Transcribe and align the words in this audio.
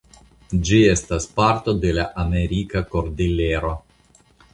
Ĝi 0.67 0.77
estas 0.93 1.27
parto 1.39 1.75
de 1.83 1.91
la 1.97 2.05
Amerika 2.23 2.83
Kordilero. 2.95 3.75